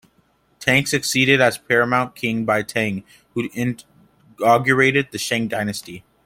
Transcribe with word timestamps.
Tang 0.57 0.87
succeeded 0.87 1.39
as 1.41 1.59
paramount 1.59 2.15
King 2.15 2.43
by 2.43 2.63
Tang, 2.63 3.03
who 3.35 3.47
inaugurated 3.53 5.09
the 5.11 5.19
Shang 5.19 5.47
dynasty. 5.47 6.03